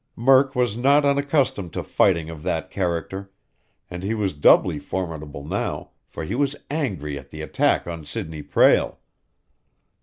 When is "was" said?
0.55-0.75, 4.15-4.33, 6.33-6.55